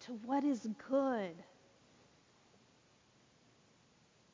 to 0.01 0.11
what 0.25 0.43
is 0.43 0.67
good. 0.89 1.33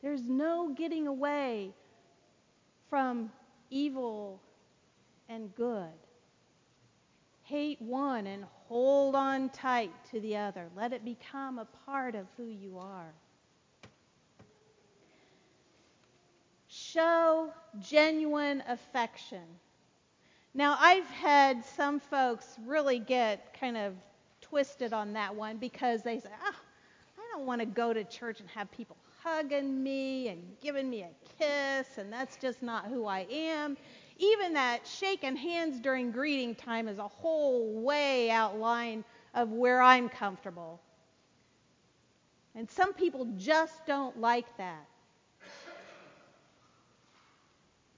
There's 0.02 0.28
no 0.28 0.74
getting 0.74 1.08
away 1.08 1.74
from 2.90 3.32
evil 3.70 4.42
and 5.30 5.54
good. 5.56 5.94
Hate 7.44 7.82
one 7.82 8.28
and 8.28 8.46
hold 8.68 9.16
on 9.16 9.50
tight 9.50 9.92
to 10.12 10.20
the 10.20 10.38
other. 10.38 10.70
Let 10.76 10.92
it 10.92 11.06
become 11.06 11.60
a 11.60 11.68
part 11.86 12.16
of 12.16 12.26
who 12.36 12.48
you 12.48 12.78
are. 12.80 13.14
Show 16.94 17.52
genuine 17.80 18.64
affection. 18.68 19.42
Now, 20.54 20.78
I've 20.80 21.08
had 21.08 21.66
some 21.66 22.00
folks 22.00 22.46
really 22.68 23.00
get 23.00 23.58
kind 23.60 23.78
of 23.78 23.94
twisted 24.42 24.94
on 24.94 25.14
that 25.14 25.34
one 25.36 25.58
because 25.58 26.04
they 26.04 26.20
say, 26.20 26.30
oh, 26.46 26.56
I 27.18 27.22
don't 27.32 27.48
want 27.48 27.62
to 27.62 27.66
go 27.66 27.94
to 27.94 28.04
church 28.04 28.42
and 28.42 28.50
have 28.50 28.70
people 28.72 28.96
hugging 29.24 29.82
me 29.82 30.28
and 30.28 30.44
giving 30.62 30.88
me 30.88 31.02
a 31.02 31.10
kiss, 31.40 31.98
and 31.98 32.14
that's 32.14 32.38
just 32.38 32.62
not 32.62 32.86
who 32.86 33.08
I 33.08 33.26
am. 33.32 33.76
Even 34.20 34.54
that 34.54 34.86
shaking 34.86 35.36
hands 35.36 35.80
during 35.80 36.12
greeting 36.12 36.54
time 36.54 36.88
is 36.88 37.00
a 37.00 37.08
whole 37.08 37.82
way 37.82 38.30
outline 38.30 39.04
of 39.34 39.50
where 39.50 39.82
I'm 39.82 40.10
comfortable. 40.10 40.80
And 42.54 42.70
some 42.70 42.94
people 42.94 43.28
just 43.36 43.84
don't 43.88 44.20
like 44.22 44.46
that. 44.58 44.86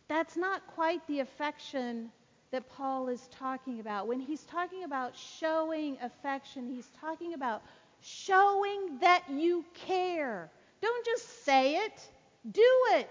That's 0.07 0.37
not 0.37 0.65
quite 0.67 1.05
the 1.07 1.19
affection 1.21 2.11
that 2.51 2.69
Paul 2.69 3.09
is 3.09 3.27
talking 3.31 3.79
about. 3.79 4.07
When 4.07 4.19
he's 4.19 4.43
talking 4.43 4.83
about 4.83 5.15
showing 5.15 5.97
affection, 6.01 6.69
he's 6.69 6.89
talking 7.01 7.33
about 7.33 7.63
showing 8.01 8.99
that 8.99 9.23
you 9.29 9.65
care. 9.73 10.49
Don't 10.81 11.05
just 11.05 11.43
say 11.43 11.77
it, 11.77 12.07
do 12.51 12.61
it. 12.91 13.09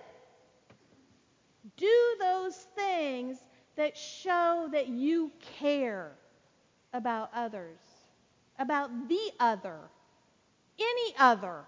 Do 1.76 2.16
those 2.20 2.54
things 2.76 3.38
that 3.76 3.96
show 3.96 4.68
that 4.70 4.88
you 4.88 5.32
care 5.58 6.12
about 6.92 7.30
others, 7.34 7.80
about 8.58 9.08
the 9.08 9.32
other, 9.40 9.78
any 10.78 11.14
other. 11.18 11.64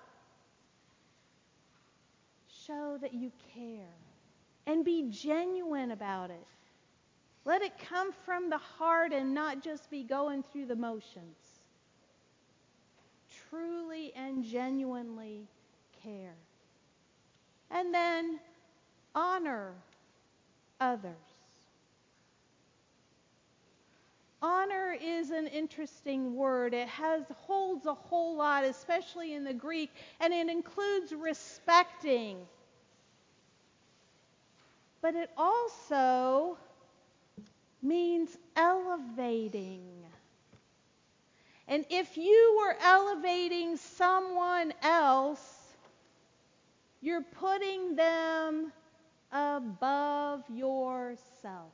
Show 2.65 2.99
that 3.01 3.13
you 3.13 3.33
care 3.55 4.06
and 4.67 4.85
be 4.85 5.09
genuine 5.11 5.93
about 5.93 6.31
it. 6.31 6.47
Let 7.45 7.63
it 7.63 7.73
come 7.89 8.13
from 8.25 8.51
the 8.51 8.59
heart 8.59 9.13
and 9.13 9.33
not 9.33 9.63
just 9.63 9.89
be 9.91 10.03
going 10.03 10.43
through 10.43 10.67
the 10.67 10.77
motions. 10.77 11.61
Truly 13.49 14.13
and 14.17 14.43
genuinely 14.43 15.47
care. 16.03 16.35
And 17.71 17.95
then 17.95 18.41
honor 19.15 19.73
others. 20.81 21.15
Honor 24.43 24.97
is 25.01 25.31
an 25.31 25.47
interesting 25.47 26.35
word. 26.35 26.75
It 26.75 26.89
has 26.89 27.23
holds 27.47 27.87
a 27.87 27.95
whole 27.95 28.37
lot, 28.37 28.65
especially 28.65 29.33
in 29.33 29.45
the 29.45 29.55
Greek, 29.55 29.91
and 30.21 30.33
it 30.33 30.49
includes 30.49 31.13
respecting. 31.13 32.39
But 35.07 35.15
it 35.15 35.31
also 35.37 36.59
means 37.81 38.37
elevating. 38.57 39.87
And 41.69 41.87
if 41.91 42.17
you 42.17 42.59
were 42.59 42.77
elevating 42.83 43.77
someone 43.77 44.75
else, 44.83 45.77
you're 47.01 47.23
putting 47.23 47.95
them 47.95 48.73
above 49.31 50.43
yourself. 50.53 51.71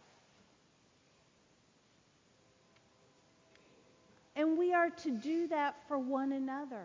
And 4.37 4.59
we 4.59 4.75
are 4.75 4.90
to 4.90 5.11
do 5.11 5.49
that 5.49 5.77
for 5.88 5.99
one 5.99 6.33
another. 6.33 6.85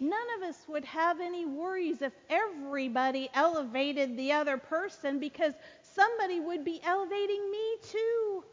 None 0.00 0.26
of 0.36 0.48
us 0.48 0.58
would 0.68 0.84
have 0.84 1.20
any 1.20 1.46
worries 1.46 2.02
if 2.02 2.12
everybody 2.28 3.30
elevated 3.32 4.16
the 4.16 4.32
other 4.32 4.56
person 4.56 5.18
because 5.18 5.54
somebody 5.82 6.40
would 6.40 6.64
be 6.64 6.80
elevating 6.84 7.50
me 7.50 7.76
too. 7.82 8.44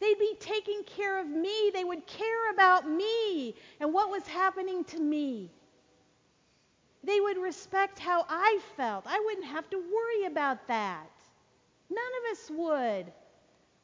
They'd 0.00 0.18
be 0.18 0.34
taking 0.40 0.82
care 0.84 1.20
of 1.20 1.28
me. 1.28 1.70
They 1.72 1.84
would 1.84 2.06
care 2.06 2.50
about 2.50 2.90
me 2.90 3.54
and 3.78 3.92
what 3.92 4.10
was 4.10 4.26
happening 4.26 4.82
to 4.86 4.98
me. 4.98 5.50
They 7.04 7.20
would 7.20 7.38
respect 7.38 7.98
how 7.98 8.26
I 8.28 8.58
felt. 8.76 9.04
I 9.06 9.20
wouldn't 9.24 9.46
have 9.46 9.68
to 9.70 9.78
worry 9.78 10.26
about 10.26 10.66
that. 10.68 11.10
None 11.88 11.98
of 11.98 12.32
us 12.32 12.50
would. 12.50 13.12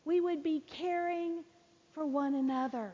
We 0.05 0.21
would 0.21 0.43
be 0.43 0.61
caring 0.67 1.45
for 1.93 2.07
one 2.07 2.35
another, 2.35 2.93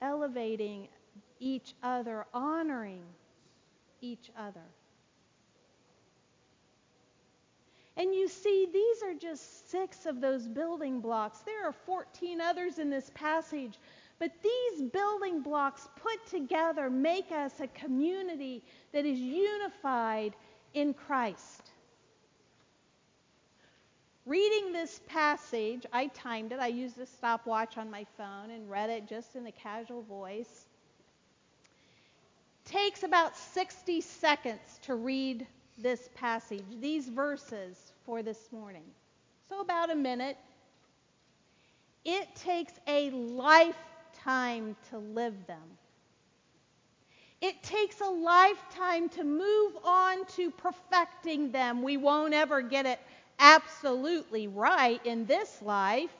elevating 0.00 0.88
each 1.38 1.74
other, 1.82 2.26
honoring 2.32 3.02
each 4.00 4.30
other. 4.38 4.64
And 7.96 8.14
you 8.14 8.28
see, 8.28 8.66
these 8.72 9.02
are 9.02 9.14
just 9.14 9.70
six 9.70 10.06
of 10.06 10.20
those 10.20 10.48
building 10.48 11.00
blocks. 11.00 11.40
There 11.40 11.66
are 11.66 11.72
14 11.72 12.40
others 12.40 12.78
in 12.78 12.90
this 12.90 13.10
passage, 13.14 13.78
but 14.18 14.32
these 14.42 14.82
building 14.90 15.42
blocks 15.42 15.88
put 16.02 16.26
together 16.26 16.90
make 16.90 17.30
us 17.30 17.60
a 17.60 17.68
community 17.68 18.64
that 18.92 19.04
is 19.04 19.18
unified 19.18 20.34
in 20.72 20.92
Christ. 20.92 21.70
Reading 24.26 24.72
this 24.72 25.00
passage, 25.06 25.84
I 25.92 26.06
timed 26.08 26.52
it. 26.52 26.58
I 26.58 26.68
used 26.68 26.98
a 26.98 27.06
stopwatch 27.06 27.76
on 27.76 27.90
my 27.90 28.06
phone 28.16 28.50
and 28.50 28.70
read 28.70 28.88
it 28.88 29.06
just 29.06 29.36
in 29.36 29.46
a 29.46 29.52
casual 29.52 30.02
voice. 30.02 30.63
Takes 32.64 33.02
about 33.02 33.36
60 33.36 34.00
seconds 34.00 34.80
to 34.82 34.94
read 34.94 35.46
this 35.78 36.08
passage, 36.14 36.64
these 36.80 37.08
verses 37.08 37.92
for 38.06 38.22
this 38.22 38.48
morning. 38.52 38.84
So, 39.48 39.60
about 39.60 39.90
a 39.90 39.94
minute. 39.94 40.36
It 42.04 42.34
takes 42.36 42.72
a 42.86 43.10
lifetime 43.10 44.76
to 44.90 44.98
live 44.98 45.34
them. 45.46 45.78
It 47.40 47.62
takes 47.62 48.00
a 48.00 48.08
lifetime 48.08 49.08
to 49.10 49.24
move 49.24 49.72
on 49.84 50.24
to 50.36 50.50
perfecting 50.50 51.50
them. 51.50 51.82
We 51.82 51.96
won't 51.96 52.34
ever 52.34 52.62
get 52.62 52.86
it 52.86 53.00
absolutely 53.38 54.48
right 54.48 55.04
in 55.04 55.26
this 55.26 55.60
life. 55.60 56.10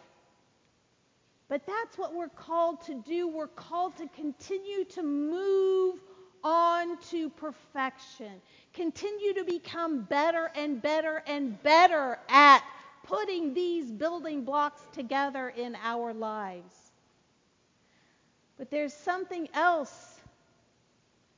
But 1.49 1.67
that's 1.67 1.97
what 1.99 2.15
we're 2.15 2.29
called 2.29 2.83
to 2.87 2.95
do. 2.95 3.29
We're 3.29 3.47
called 3.47 3.97
to 3.99 4.09
continue 4.09 4.85
to 4.87 5.03
move 5.03 6.01
on 6.45 6.99
to 7.11 7.31
perfection. 7.31 8.33
Continue 8.75 9.35
to 9.35 9.45
become 9.45 10.03
better 10.03 10.53
and 10.55 10.81
better 10.81 11.23
and 11.27 11.61
better 11.63 12.19
at 12.29 12.63
putting 13.05 13.55
these 13.55 13.91
building 13.91 14.45
blocks 14.45 14.83
together 14.93 15.49
in 15.57 15.77
our 15.83 16.13
lives. 16.13 16.75
But 18.59 18.71
there's 18.71 18.95
something 18.95 19.49
else 19.55 20.21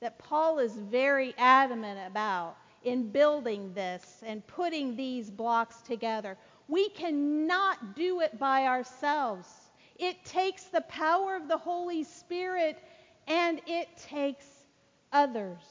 that 0.01 0.19
Paul 0.19 0.59
is 0.59 0.73
very 0.73 1.35
adamant 1.39 1.99
about 2.07 2.57
in 2.85 3.11
building 3.11 3.73
this 3.75 4.23
and 4.25 4.47
putting 4.47 4.95
these 4.95 5.31
blocks 5.31 5.81
together. 5.83 6.37
We 6.69 6.89
cannot 6.91 7.97
do 7.97 8.21
it 8.21 8.39
by 8.39 8.67
ourselves. 8.67 9.49
It 9.99 10.25
takes 10.25 10.65
the 10.65 10.83
power 10.83 11.37
of 11.37 11.49
the 11.49 11.57
Holy 11.57 12.05
Spirit 12.05 12.79
and 13.27 13.61
it 13.67 13.89
takes 13.97 14.47
others. 15.13 15.63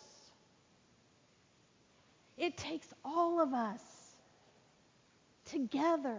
It 2.37 2.57
takes 2.57 2.87
all 3.03 3.41
of 3.41 3.53
us 3.53 3.81
together. 5.45 6.17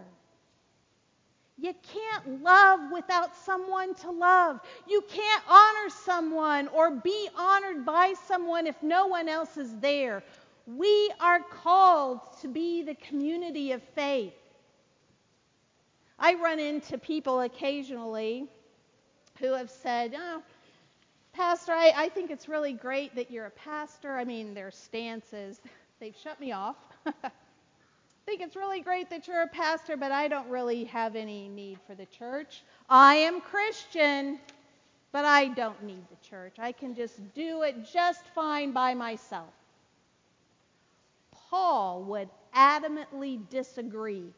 You 1.59 1.73
can't 1.81 2.43
love 2.43 2.91
without 2.91 3.35
someone 3.35 3.95
to 3.95 4.11
love. 4.11 4.59
You 4.87 5.03
can't 5.09 5.43
honor 5.49 5.89
someone 5.89 6.67
or 6.67 6.91
be 6.91 7.29
honored 7.35 7.85
by 7.85 8.13
someone 8.27 8.67
if 8.67 8.81
no 8.83 9.07
one 9.07 9.27
else 9.27 9.57
is 9.57 9.73
there. 9.75 10.23
We 10.67 11.11
are 11.19 11.39
called 11.39 12.19
to 12.41 12.47
be 12.47 12.83
the 12.83 12.95
community 12.95 13.71
of 13.71 13.81
faith. 13.95 14.33
I 16.19 16.33
run 16.35 16.59
into 16.59 16.97
people 16.97 17.41
occasionally 17.41 18.47
who 19.39 19.53
have 19.53 19.69
said, 19.69 20.15
oh, 20.17 20.41
Pastor, 21.37 21.71
I, 21.73 21.93
I 21.95 22.09
think 22.09 22.31
it's 22.31 22.49
really 22.49 22.73
great 22.73 23.13
that 23.13 23.29
you're 23.29 23.45
a 23.45 23.51
pastor. 23.51 24.13
I 24.13 24.23
mean, 24.23 24.55
their 24.55 24.71
stances, 24.71 25.61
they've 25.99 26.15
shut 26.15 26.39
me 26.39 26.51
off. 26.51 26.77
I 27.05 27.29
think 28.25 28.41
it's 28.41 28.55
really 28.55 28.81
great 28.81 29.11
that 29.11 29.27
you're 29.27 29.43
a 29.43 29.47
pastor, 29.47 29.97
but 29.97 30.11
I 30.11 30.29
don't 30.29 30.49
really 30.49 30.85
have 30.85 31.15
any 31.15 31.47
need 31.47 31.77
for 31.85 31.93
the 31.93 32.07
church. 32.07 32.63
I 32.89 33.13
am 33.17 33.39
Christian, 33.39 34.39
but 35.11 35.25
I 35.25 35.49
don't 35.49 35.83
need 35.83 36.03
the 36.09 36.27
church. 36.27 36.55
I 36.57 36.71
can 36.71 36.95
just 36.95 37.19
do 37.35 37.61
it 37.61 37.85
just 37.93 38.25
fine 38.33 38.71
by 38.71 38.95
myself. 38.95 39.53
Paul 41.51 42.01
would 42.05 42.29
adamantly 42.55 43.47
disagree. 43.51 44.33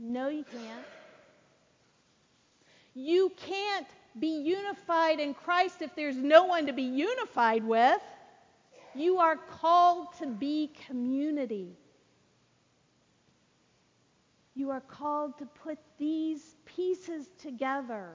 No, 0.00 0.28
you 0.28 0.44
can't. 0.50 0.84
You 2.96 3.32
can't 3.36 3.86
be 4.18 4.42
unified 4.42 5.20
in 5.20 5.34
Christ 5.34 5.82
if 5.82 5.94
there's 5.94 6.16
no 6.16 6.44
one 6.44 6.66
to 6.66 6.72
be 6.72 6.82
unified 6.82 7.64
with. 7.64 8.00
You 8.94 9.18
are 9.18 9.36
called 9.36 10.14
to 10.18 10.26
be 10.26 10.70
community. 10.86 11.76
You 14.54 14.70
are 14.70 14.80
called 14.80 15.36
to 15.38 15.46
put 15.46 15.78
these 15.98 16.54
pieces 16.64 17.28
together 17.38 18.10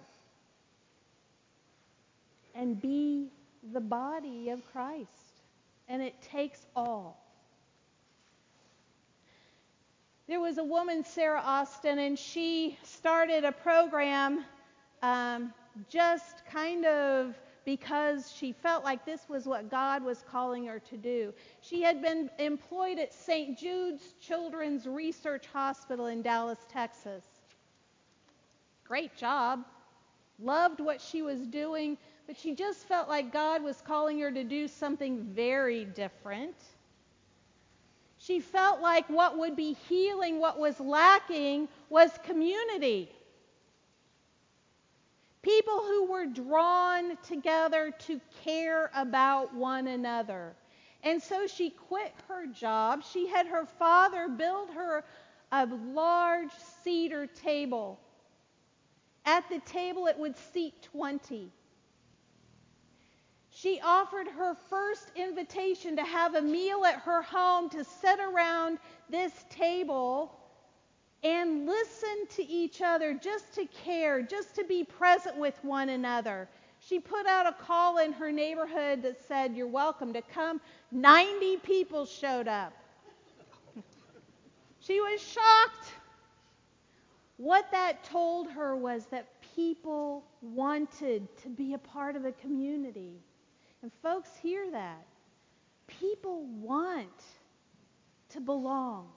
and 2.55 2.81
be 2.81 3.29
the 3.73 3.81
body 3.81 4.49
of 4.49 4.61
Christ. 4.71 5.09
And 5.89 6.01
it 6.01 6.21
takes 6.21 6.65
all. 6.75 7.25
There 10.29 10.39
was 10.39 10.59
a 10.59 10.63
woman, 10.63 11.03
Sarah 11.03 11.41
Austin, 11.43 11.99
and 11.99 12.17
she 12.17 12.77
started 12.83 13.43
a 13.43 13.51
program 13.51 14.45
um, 15.01 15.51
just 15.89 16.45
kind 16.45 16.85
of 16.85 17.35
because 17.65 18.33
she 18.35 18.51
felt 18.51 18.83
like 18.83 19.05
this 19.05 19.27
was 19.29 19.45
what 19.45 19.69
God 19.69 20.03
was 20.03 20.23
calling 20.27 20.65
her 20.65 20.79
to 20.79 20.97
do. 20.97 21.33
She 21.61 21.81
had 21.81 22.01
been 22.01 22.29
employed 22.39 22.97
at 22.97 23.13
St. 23.13 23.57
Jude's 23.57 24.13
Children's 24.19 24.87
Research 24.87 25.45
Hospital 25.53 26.07
in 26.07 26.21
Dallas, 26.21 26.59
Texas. 26.67 27.23
Great 28.87 29.15
job. 29.15 29.65
Loved 30.41 30.79
what 30.79 30.99
she 30.99 31.21
was 31.21 31.41
doing, 31.41 31.97
but 32.25 32.37
she 32.37 32.55
just 32.55 32.87
felt 32.87 33.07
like 33.09 33.31
God 33.31 33.61
was 33.61 33.81
calling 33.81 34.19
her 34.19 34.31
to 34.31 34.43
do 34.43 34.67
something 34.67 35.23
very 35.25 35.85
different. 35.85 36.55
She 38.17 38.39
felt 38.39 38.81
like 38.81 39.07
what 39.09 39.37
would 39.37 39.55
be 39.55 39.73
healing, 39.87 40.39
what 40.39 40.59
was 40.59 40.79
lacking, 40.79 41.67
was 41.89 42.09
community. 42.23 43.11
People 45.41 45.79
who 45.79 46.11
were 46.11 46.25
drawn 46.25 47.17
together 47.23 47.91
to 48.07 48.19
care 48.43 48.91
about 48.93 49.53
one 49.53 49.87
another. 49.87 50.55
And 51.03 51.21
so 51.21 51.47
she 51.47 51.69
quit 51.69 52.13
her 52.27 52.45
job. 52.47 53.03
She 53.09 53.27
had 53.27 53.47
her 53.47 53.65
father 53.65 54.27
build 54.27 54.69
her 54.71 55.05
a 55.51 55.65
large 55.65 56.51
cedar 56.83 57.25
table. 57.27 57.99
At 59.25 59.47
the 59.49 59.59
table, 59.59 60.07
it 60.07 60.17
would 60.17 60.35
seat 60.37 60.73
20. 60.91 61.51
She 63.51 63.79
offered 63.81 64.27
her 64.27 64.55
first 64.69 65.11
invitation 65.15 65.95
to 65.95 66.03
have 66.03 66.35
a 66.35 66.41
meal 66.41 66.85
at 66.85 66.99
her 67.01 67.21
home 67.21 67.69
to 67.69 67.83
sit 67.83 68.19
around 68.19 68.77
this 69.09 69.31
table 69.49 70.38
and 71.23 71.65
listen 71.65 72.27
to 72.35 72.47
each 72.47 72.81
other, 72.81 73.13
just 73.13 73.53
to 73.55 73.65
care, 73.65 74.21
just 74.21 74.55
to 74.55 74.63
be 74.63 74.83
present 74.83 75.37
with 75.37 75.57
one 75.63 75.89
another. 75.89 76.47
She 76.79 76.99
put 76.99 77.25
out 77.25 77.45
a 77.45 77.51
call 77.51 77.97
in 77.97 78.13
her 78.13 78.31
neighborhood 78.31 79.01
that 79.03 79.17
said, 79.27 79.55
You're 79.55 79.67
welcome 79.67 80.13
to 80.13 80.21
come. 80.21 80.61
90 80.91 81.57
people 81.57 82.05
showed 82.05 82.47
up. 82.47 82.73
she 84.79 85.01
was 85.01 85.21
shocked. 85.21 85.91
What 87.35 87.69
that 87.71 88.03
told 88.03 88.49
her 88.51 88.75
was 88.75 89.05
that 89.07 89.27
people 89.55 90.23
wanted 90.41 91.27
to 91.37 91.49
be 91.49 91.73
a 91.73 91.77
part 91.77 92.15
of 92.15 92.23
the 92.23 92.33
community. 92.33 93.13
And 93.81 93.91
folks 94.01 94.29
hear 94.41 94.69
that. 94.71 95.05
People 95.87 96.45
want 96.45 97.23
to 98.29 98.41
belong. 98.41 99.07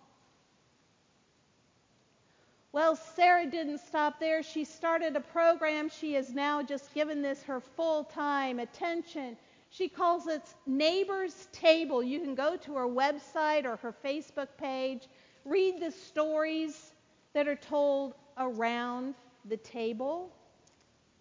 Well, 2.72 2.96
Sarah 2.96 3.44
didn't 3.44 3.80
stop 3.80 4.18
there. 4.18 4.42
She 4.42 4.64
started 4.64 5.14
a 5.14 5.20
program. 5.20 5.90
She 5.90 6.14
has 6.14 6.32
now 6.32 6.62
just 6.62 6.94
given 6.94 7.20
this 7.20 7.42
her 7.42 7.60
full 7.60 8.04
time 8.04 8.58
attention. 8.58 9.36
She 9.68 9.88
calls 9.88 10.26
it 10.26 10.42
Neighbors 10.66 11.48
Table. 11.52 12.02
You 12.02 12.20
can 12.20 12.34
go 12.34 12.56
to 12.56 12.74
her 12.74 12.86
website 12.86 13.66
or 13.66 13.76
her 13.76 13.94
Facebook 14.04 14.48
page, 14.56 15.06
read 15.44 15.80
the 15.80 15.90
stories 15.90 16.92
that 17.34 17.46
are 17.46 17.56
told 17.56 18.14
around 18.38 19.14
the 19.44 19.58
table 19.58 20.30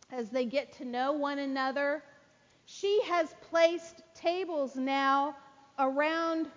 as 0.10 0.30
they 0.30 0.46
get 0.46 0.72
to 0.78 0.86
know 0.86 1.12
one 1.12 1.40
another. 1.40 2.02
She 2.66 3.02
has 3.04 3.36
placed 3.50 4.04
tables 4.16 4.78
now 4.78 5.36
around 5.80 6.48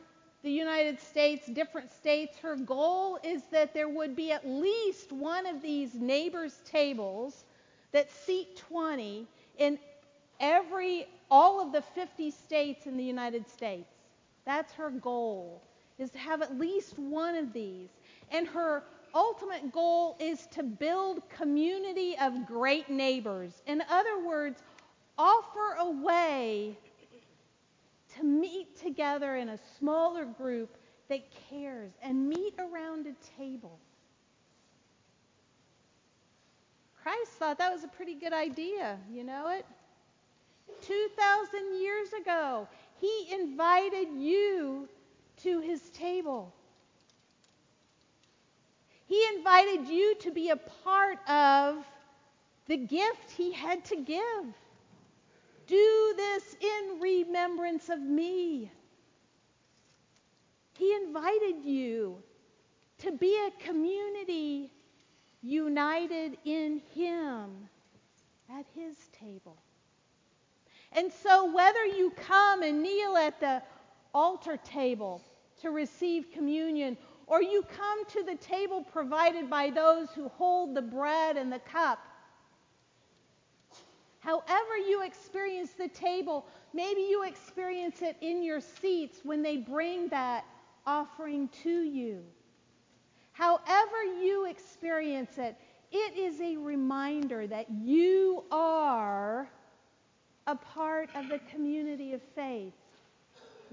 the 0.45 0.53
United 0.53 1.01
States, 1.01 1.47
different 1.47 1.91
states. 1.91 2.37
Her 2.39 2.55
goal 2.55 3.19
is 3.25 3.43
that 3.51 3.73
there 3.73 3.89
would 3.89 4.15
be 4.15 4.31
at 4.31 4.47
least 4.47 5.11
one 5.11 5.47
of 5.47 5.63
these 5.63 5.95
neighbors' 5.95 6.61
tables 6.71 7.45
that 7.93 8.13
seat 8.13 8.59
20 8.69 9.27
in 9.59 9.79
every 10.39 11.07
all 11.31 11.61
of 11.61 11.73
the 11.73 11.81
50 11.81 12.31
states 12.31 12.87
in 12.87 12.99
the 12.99 13.05
United 13.05 13.49
States. 13.49 13.91
That's 14.45 14.73
her 14.75 14.91
goal 14.91 15.63
is 15.99 16.11
to 16.11 16.19
have 16.19 16.43
at 16.43 16.59
least 16.59 16.99
one 16.99 17.37
of 17.37 17.53
these. 17.53 17.89
And 18.31 18.47
her 18.49 18.83
ultimate 19.15 19.73
goal 19.73 20.17
is 20.21 20.47
to 20.49 20.63
build 20.63 21.23
community 21.31 22.17
of 22.21 22.47
great 22.47 22.91
neighbors. 22.91 23.63
In 23.67 23.83
other 23.89 24.27
words, 24.27 24.61
offer 25.17 25.77
a 25.79 25.91
way 25.91 26.77
to 28.17 28.25
meet 28.25 28.79
together 28.81 29.37
in 29.37 29.49
a 29.49 29.59
smaller 29.79 30.25
group 30.25 30.77
that 31.09 31.23
cares 31.51 31.93
and 32.03 32.29
meet 32.29 32.55
around 32.59 33.07
a 33.07 33.15
table. 33.39 33.79
Christ 37.03 37.33
thought 37.33 37.59
that 37.59 37.73
was 37.73 37.85
a 37.85 37.89
pretty 37.89 38.15
good 38.15 38.33
idea. 38.33 38.99
You 39.13 39.25
know 39.25 39.51
it? 39.51 39.67
2,000 40.83 41.81
years 41.81 42.09
ago. 42.15 42.67
He 43.01 43.29
invited 43.33 44.09
you 44.17 44.89
to 45.43 45.61
his 45.61 45.81
table. 45.91 46.55
He 49.07 49.23
invited 49.37 49.89
you 49.89 50.15
to 50.21 50.31
be 50.31 50.51
a 50.51 50.57
part 50.57 51.19
of 51.29 51.85
the 52.67 52.77
gift 52.79 53.31
he 53.37 53.53
had 53.53 53.85
to 53.87 53.97
give. 53.97 54.55
Do 55.67 56.15
this 56.17 56.57
in 56.61 57.01
remembrance 57.01 57.89
of 57.89 58.01
me. 58.01 58.71
He 60.77 60.95
invited 60.95 61.65
you 61.65 62.23
to 62.99 63.13
be 63.13 63.37
a 63.37 63.65
community 63.65 64.71
united 65.43 66.37
in 66.45 66.81
him 66.95 67.69
at 68.51 68.67
his 68.75 68.97
table. 69.19 69.57
And 70.93 71.13
so, 71.13 71.53
whether 71.53 71.85
you 71.85 72.11
come 72.11 72.63
and 72.63 72.83
kneel 72.83 73.17
at 73.17 73.41
the 73.41 73.63
altar 74.15 74.57
table 74.59 75.23
to 75.61 75.71
receive 75.71 76.31
communion, 76.33 76.97
or 77.27 77.43
you 77.43 77.63
come 77.63 78.07
to 78.07 78.23
the 78.23 78.37
table 78.37 78.85
provided 78.93 79.51
by 79.51 79.71
those 79.71 80.09
who 80.15 80.29
hold 80.29 80.75
the 80.75 80.83
bread 80.83 81.37
and 81.37 81.53
the 81.53 81.59
cup, 81.61 81.99
however 84.25 84.77
you 84.77 85.03
experience 85.03 85.73
the 85.73 85.89
table, 85.89 86.47
maybe 86.73 87.03
you 87.03 87.25
experience 87.25 88.03
it 88.03 88.17
in 88.21 88.43
your 88.43 88.61
seats 88.61 89.21
when 89.23 89.43
they 89.43 89.59
bring 89.59 90.09
that 90.09 90.45
offering 90.87 91.49
to 91.63 91.83
you. 91.83 92.23
However 93.33 94.03
you 94.21 94.47
experience 94.47 95.39
it, 95.39 95.57
it 95.93 96.17
is 96.17 96.41
a 96.41 96.57
reminder 96.57 97.47
that 97.47 97.67
you 97.71 98.45
are 98.51 99.49
a 100.47 100.55
part 100.55 101.09
of 101.15 101.29
the 101.29 101.41
community 101.51 102.13
of 102.13 102.23
faith, 102.35 102.73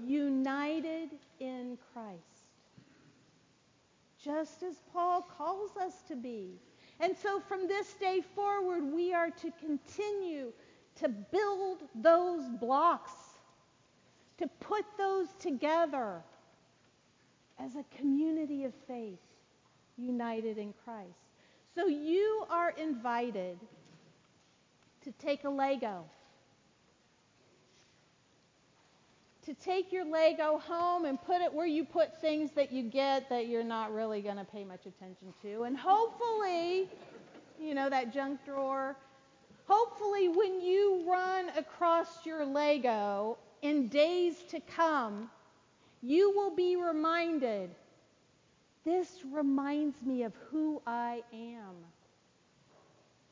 united 0.04 1.10
in 1.40 1.78
Christ. 1.92 2.18
Just 4.22 4.62
as 4.62 4.76
Paul 4.92 5.22
calls 5.22 5.76
us 5.76 6.02
to 6.08 6.16
be. 6.16 6.60
And 7.02 7.16
so 7.16 7.40
from 7.40 7.66
this 7.66 7.94
day 7.94 8.22
forward, 8.34 8.84
we 8.84 9.12
are 9.12 9.30
to 9.30 9.50
continue 9.60 10.52
to 11.00 11.08
build 11.08 11.78
those 11.96 12.48
blocks, 12.48 13.10
to 14.38 14.46
put 14.60 14.84
those 14.96 15.26
together 15.40 16.22
as 17.58 17.74
a 17.74 17.84
community 17.96 18.64
of 18.64 18.72
faith 18.86 19.18
united 19.98 20.58
in 20.58 20.72
Christ. 20.84 21.10
So 21.74 21.86
you 21.86 22.44
are 22.48 22.70
invited 22.70 23.58
to 25.02 25.12
take 25.18 25.42
a 25.42 25.50
Lego 25.50 26.04
to 29.44 29.54
take 29.54 29.92
your 29.92 30.04
Lego 30.04 30.58
home 30.58 31.04
and 31.04 31.20
put 31.20 31.40
it 31.40 31.52
where 31.52 31.66
you 31.66 31.84
put 31.84 32.20
things 32.20 32.50
that 32.52 32.72
you 32.72 32.84
get 32.84 33.28
that 33.28 33.48
you're 33.48 33.64
not 33.64 33.92
really 33.92 34.22
going 34.22 34.36
to 34.36 34.44
pay 34.44 34.64
much 34.64 34.86
attention 34.86 35.34
to. 35.42 35.64
And 35.64 35.76
hopefully, 35.76 36.88
you 37.60 37.74
know, 37.74 37.90
that 37.90 38.14
junk 38.14 38.44
drawer, 38.44 38.96
hopefully, 39.66 40.28
when 40.28 40.60
you 40.60 41.04
run 41.08 41.48
across 41.56 42.24
your 42.24 42.44
Lego 42.44 43.36
in 43.62 43.88
days 43.88 44.36
to 44.50 44.60
come, 44.60 45.28
you 46.02 46.30
will 46.36 46.54
be 46.54 46.76
reminded 46.76 47.70
this 48.84 49.08
reminds 49.32 50.02
me 50.02 50.24
of 50.24 50.32
who 50.50 50.82
I 50.86 51.22
am. 51.32 51.76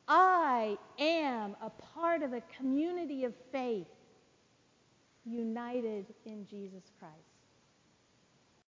I 0.07 0.77
am 0.97 1.55
a 1.61 1.69
part 1.69 2.21
of 2.21 2.33
a 2.33 2.41
community 2.57 3.25
of 3.25 3.33
faith 3.51 3.87
united 5.25 6.05
in 6.25 6.45
Jesus 6.47 6.91
Christ. 6.99 7.30